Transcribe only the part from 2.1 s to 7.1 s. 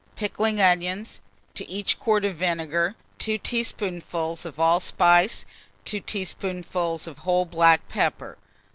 of vinegar, 2 teaspoonfuls of allspice, 2 teaspoonfuls